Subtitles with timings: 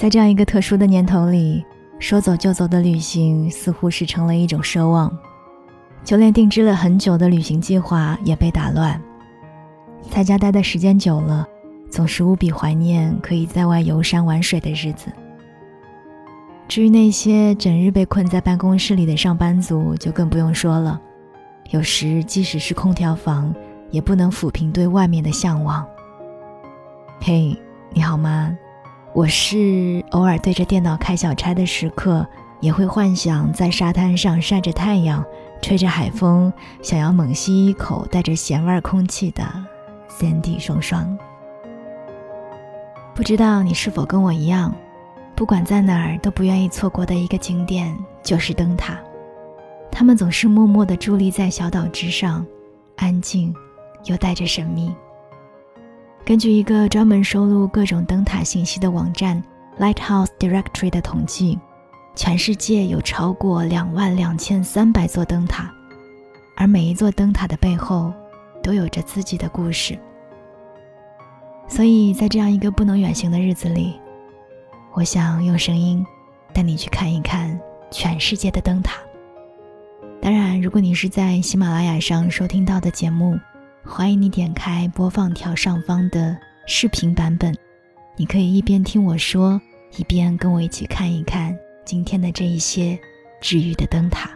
[0.00, 1.62] 在这样一个特殊的年头里，
[1.98, 5.14] 说走就走的旅行似乎是成了一种奢望，
[6.02, 8.98] 就连定制了很久的旅行计划也被打乱。
[10.08, 11.46] 在家待的时间久了，
[11.90, 15.12] 总是无比怀念可以在外游山玩水的日子。
[16.66, 20.98] 至于那些整日被困在办公室里的上班族，就更不用说了。
[21.72, 23.54] 有时即使是空调房，
[23.90, 25.86] 也不能抚平对外面的向往。
[27.20, 27.54] 嘿，
[27.92, 28.56] 你好吗？
[29.12, 32.24] 我是偶尔对着电脑开小差的时刻，
[32.60, 35.24] 也会幻想在沙滩上晒着太阳，
[35.60, 39.42] 吹着海风，想要猛吸一口带着咸味空气的
[40.08, 41.18] 三 D 双双。
[43.12, 44.72] 不知道你是否跟我一样，
[45.34, 48.96] 不管在哪儿都不愿意错过的一个景点就是灯塔。
[49.90, 52.46] 它们总是默默地伫立在小岛之上，
[52.96, 53.52] 安静
[54.04, 54.94] 又带着神秘。
[56.24, 59.42] 根据一个专门收录各种灯塔信息的网站
[59.80, 61.58] Lighthouse Directory 的统计，
[62.14, 65.72] 全世界有超过两万两千三百座灯塔，
[66.56, 68.12] 而每一座灯塔的背后
[68.62, 69.98] 都有着自己的故事。
[71.66, 73.98] 所以在这样一个不能远行的日子里，
[74.92, 76.04] 我想用声音
[76.52, 77.58] 带你去看一看
[77.90, 79.00] 全世界的灯塔。
[80.22, 83.36] 当然，如果你是在喜马拉雅上收听到的节目。
[83.82, 86.36] 欢迎你点开播放条上方的
[86.66, 87.54] 视频版本，
[88.16, 89.60] 你可以一边听我说，
[89.96, 92.98] 一边跟我一起看一看今天的这一些
[93.40, 94.30] 治愈的灯塔。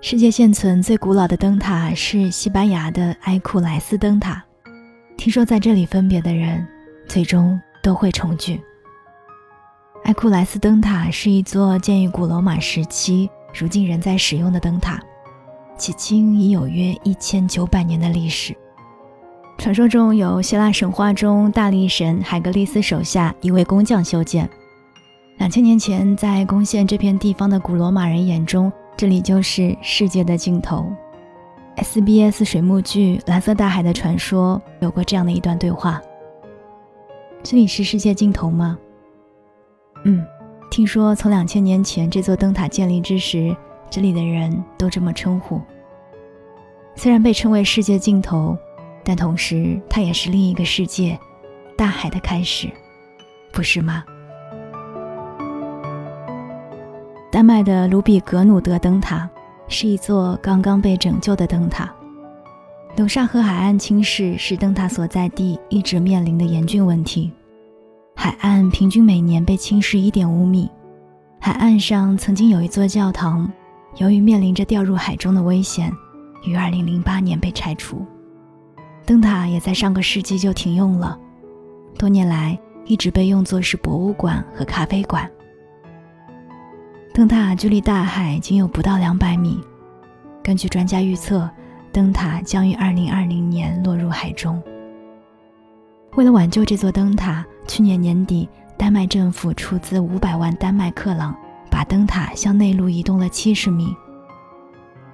[0.00, 4.42] 世界现存最古老的灯塔是西班牙的埃库莱斯灯塔，
[5.18, 6.66] 听说在这里分别的人，
[7.06, 8.60] 最终都会重聚。
[10.04, 14.98] 埃库莱斯灯塔是一座建于古罗马时期，如今仍在使用的灯塔。
[15.80, 18.54] 迄今已有约一千九百年的历史。
[19.56, 24.46] 传说中有希腊神话中大力神海格力斯手下一位工匠修建。
[25.38, 30.84] 两千年前，在攻陷这片地方的古罗马人眼中，这里就是世界的尽头。
[31.76, 35.98] SBS 水幕剧《蓝色大海的传说》有过这样的一段对话
[37.42, 38.76] ：“这里是世界尽头吗
[40.04, 40.22] ？”“嗯，
[40.70, 43.56] 听说从两千年前这座灯塔建立之时。”
[43.90, 45.60] 这里的人都这么称呼。
[46.94, 48.56] 虽然被称为世界尽头，
[49.04, 51.18] 但同时它也是另一个世界——
[51.76, 52.70] 大海的开始，
[53.52, 54.04] 不是吗？
[57.32, 59.28] 丹麦的卢比格努德灯塔
[59.68, 61.92] 是一座刚刚被拯救的灯塔。
[62.96, 67.32] 努沙河海岸侵蚀是灯塔所在地一直面临的严峻问题。
[68.16, 70.68] 海岸平均每年被侵蚀1.5米。
[71.38, 73.50] 海岸上曾经有一座教堂。
[73.96, 75.92] 由于面临着掉入海中的危险，
[76.44, 78.06] 于2008年被拆除。
[79.04, 81.18] 灯塔也在上个世纪就停用了，
[81.98, 85.28] 多年来一直被用作是博物馆和咖啡馆。
[87.12, 89.60] 灯塔距离大海仅有不到两百米，
[90.42, 91.50] 根据专家预测，
[91.92, 94.62] 灯塔将于2020年落入海中。
[96.14, 101.36] 为了挽救这座灯塔，去年年底，丹麦政府出资五百万丹麦克朗。
[101.80, 103.96] 把灯塔向内陆移动了七十米。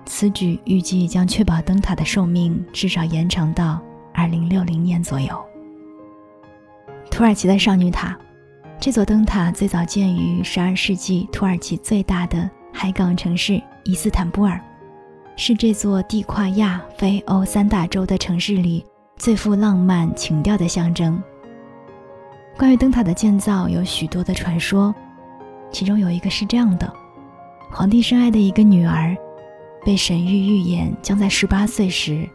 [0.04, 3.80] 此举预计将确保灯塔的寿命至少延长到
[4.12, 5.28] 二零六零年左右。
[7.08, 8.18] 土耳其的少女塔，
[8.80, 14.60] 这座灯塔最早建于十二世纪土耳其最大的海港城市伊斯坦布尔，
[15.36, 18.84] 是这座地跨亚非欧三大洲的城市里
[19.16, 21.22] 最富浪漫情调的象征。
[22.58, 24.92] 关于灯塔的建造，有许多的传说。
[25.76, 26.90] 其中有一个是这样的：
[27.70, 29.14] 皇帝深爱的一个女儿，
[29.84, 32.26] 被神谕预言将在十八岁时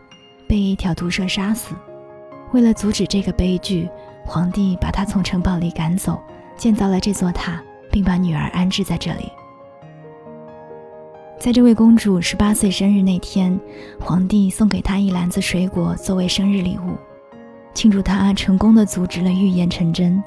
[0.48, 1.74] 被一条毒蛇杀死。
[2.52, 3.90] 为了阻止这个悲剧，
[4.24, 6.22] 皇帝把她从城堡里赶走，
[6.56, 7.60] 建造了这座塔，
[7.92, 9.32] 并把女儿安置在这里。
[11.40, 13.60] 在这位公主十八岁生日那天，
[14.00, 16.96] 皇帝送给她一篮子水果作为生日礼物，
[17.74, 20.24] 庆祝她成功的阻止了预言成真。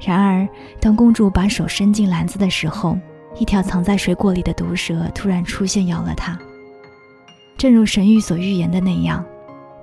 [0.00, 0.46] 然而，
[0.80, 2.98] 当公主把手伸进篮子的时候，
[3.38, 6.38] 一条藏在水果里的毒蛇突然出现，咬了她。
[7.56, 9.24] 正如神谕所预言的那样，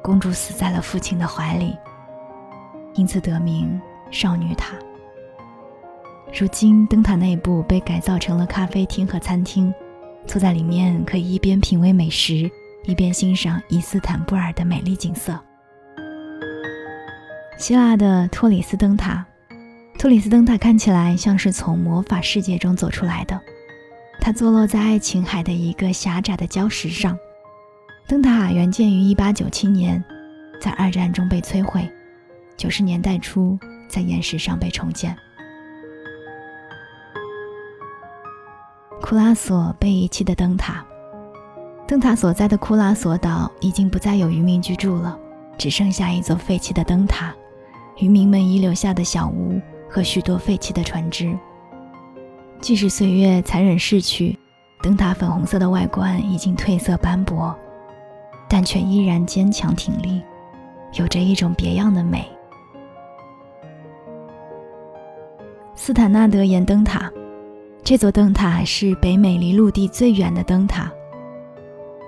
[0.03, 1.75] 公主死在了父亲的怀里，
[2.93, 3.81] 因此得名
[4.11, 4.75] 少女塔。
[6.37, 9.73] 如今，灯塔内部被改造成了咖啡厅和餐厅，
[10.27, 12.49] 坐在里面可以一边品味美食，
[12.83, 15.39] 一边欣赏伊斯坦布尔的美丽景色。
[17.57, 19.25] 希腊的托里斯灯塔。
[20.01, 23.39] 托里斯灯塔看起来像是从魔法世界中走出来的，
[24.19, 27.15] 它坐落在爱琴海的一个狭窄的礁石上。
[28.07, 30.03] 灯塔原建于1897年，
[30.59, 31.87] 在二战中被摧毁，
[32.57, 35.15] 九十年代初在岩石上被重建。
[39.03, 40.83] 库拉索被遗弃的灯塔，
[41.87, 45.15] 灯塔所在的库拉索岛已经不再有渔民居住了，
[45.59, 47.31] 只剩下一座废弃的灯塔，
[47.99, 49.61] 渔民们遗留下的小屋
[49.91, 51.37] 和许多废弃的船只。
[52.61, 54.37] 即使岁月残忍逝去，
[54.81, 57.53] 灯塔粉红色的外观已经褪色斑驳，
[58.47, 60.21] 但却依然坚强挺立，
[60.93, 62.25] 有着一种别样的美。
[65.75, 67.11] 斯坦纳德岩灯塔，
[67.83, 70.91] 这座灯塔是北美离陆地最远的灯塔，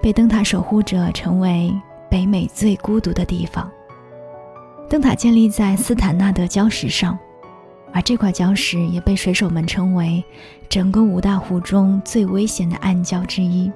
[0.01, 1.73] 被灯塔守护者称为
[2.09, 3.69] 北美最孤独的地方。
[4.87, 7.17] 灯塔建立在斯坦纳德礁石上。
[7.93, 10.23] 而这块礁石也被水手们称为
[10.67, 13.71] 整个五大湖中最危险的暗礁之一。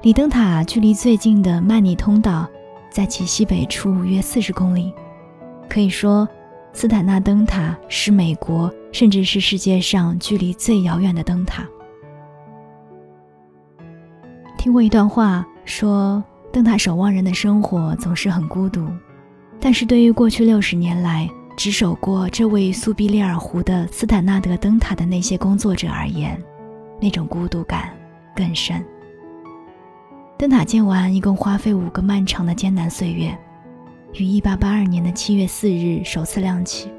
[0.00, 2.48] 离灯塔距离最近的曼尼通道，
[2.90, 4.92] 在其西北处约四十公里。
[5.68, 6.28] 可以说，
[6.72, 11.64] 斯坦纳灯塔是美国，甚至是世界上距离最遥远的灯塔。
[14.58, 16.22] 听过一段话，说
[16.52, 18.88] 灯塔守望人的生活总是很孤独，
[19.60, 26.40] 但是对于过去六十年来，值守过这位苏比利尔湖的斯坦纳德灯塔的那些工作者而言，
[27.00, 27.90] 那种孤独感
[28.34, 28.84] 更深。
[30.38, 33.36] 灯塔建完一共花费五个漫长的艰难岁月，
[34.14, 36.90] 于1882年的7月4日首次亮起，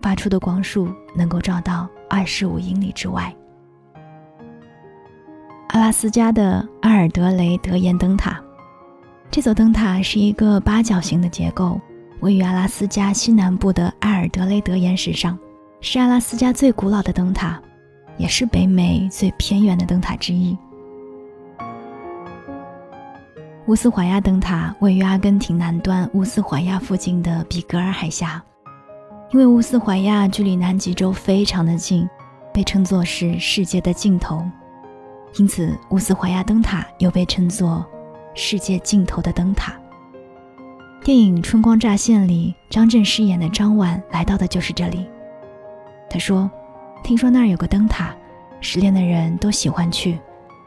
[0.00, 3.32] 发出的光束能够照到25英里之外。
[5.68, 8.42] 阿拉斯加的阿尔德雷德岩灯塔，
[9.30, 11.80] 这座灯塔是一个八角形的结构。
[12.22, 15.36] 位于阿拉斯加西南部的埃尔德雷德岩石上，
[15.80, 17.60] 是阿拉斯加最古老的灯塔，
[18.16, 20.56] 也是北美最偏远的灯塔之一。
[23.66, 28.40] 乌斯怀亚灯塔位于阿根廷南端乌斯怀亚附近的比格尔海峡，
[29.32, 32.08] 因为乌斯怀亚距离南极洲非常的近，
[32.54, 34.44] 被称作是世界的尽头，
[35.38, 37.84] 因此乌斯怀亚灯塔又被称作
[38.32, 39.76] 世界尽头的灯塔。
[41.04, 45.04] 电影《春光乍现》里，张震饰演的张婉来到的就是这里。
[46.08, 46.48] 他说
[47.02, 48.14] ：“听说那儿有个灯塔，
[48.60, 50.16] 失恋的人都喜欢去，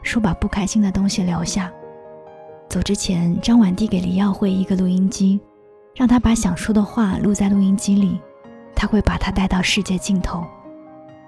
[0.02, 1.72] 说把不开心的东西留下。”
[2.68, 5.40] 走之前，张婉递给黎耀辉一个录音机，
[5.94, 8.20] 让他把想说的话录在录音机里，
[8.74, 10.44] 他会把它带到世界尽头，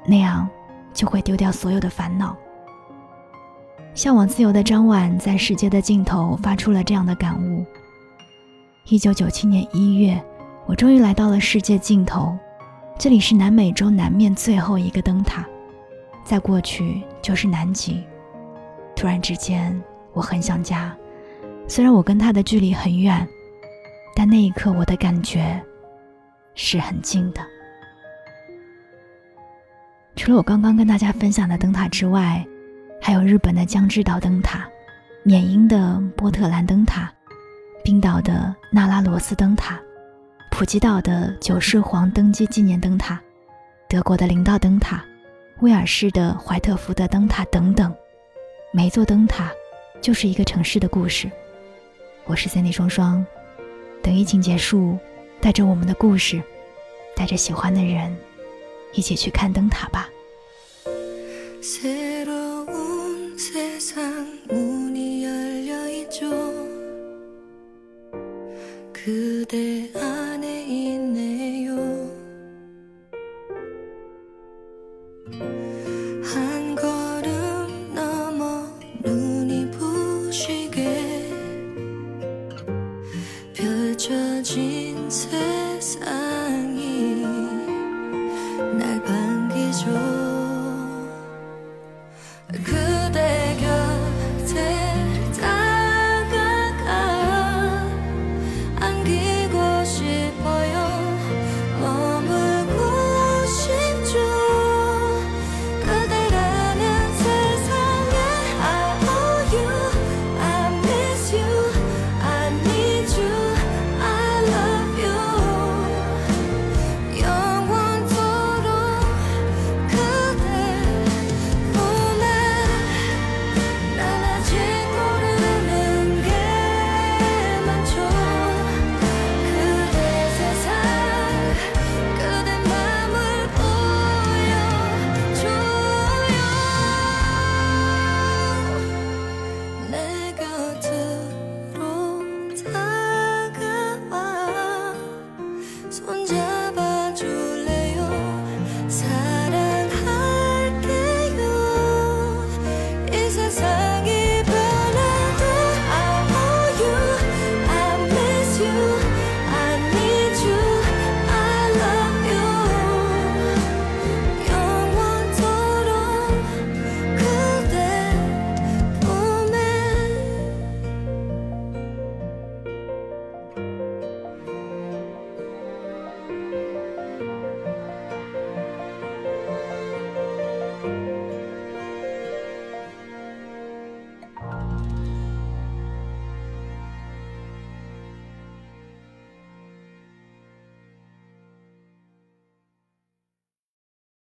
[0.05, 0.47] 那样
[0.93, 2.37] 就会丢掉所有的烦恼。
[3.95, 7.65] 向往自由的张婉在世界的尽头发出了这样的感悟。
[8.91, 10.19] 一九九七年一月，
[10.65, 12.35] 我终于来到了世界尽头，
[12.99, 15.47] 这里是南美洲南面最后一个灯塔，
[16.25, 18.03] 再过去就是南极。
[18.97, 19.79] 突然之间，
[20.15, 20.97] 我很想家，
[21.69, 23.29] 虽然我跟他的距离很远，
[24.17, 25.61] 但那一刻我的感觉
[26.55, 27.43] 是很近的。
[30.17, 32.43] 除了我刚刚跟大家分享的灯塔之外，
[33.03, 34.67] 还有日本的江之岛灯塔，
[35.25, 37.13] 缅因的波特兰灯塔。
[37.88, 39.80] 冰岛的纳拉罗斯灯塔，
[40.52, 43.22] 普吉岛的九世皇登基纪念灯塔，
[43.90, 45.04] 德国的林道灯塔，
[45.62, 47.94] 威尔士的怀特福德灯塔等等，
[48.72, 49.52] 每座灯塔
[50.02, 51.30] 就是一个城市的故事。
[52.26, 53.26] 我是 Cindy 双双，
[54.02, 54.98] 等疫情结束，
[55.42, 56.42] 带着我们的故事，
[57.16, 58.16] 带着喜欢的人，
[58.94, 60.10] 一起去看灯塔吧。
[61.62, 64.26] 펼쳐진 세상
[69.09, 71.75] 그대 안에 있네요.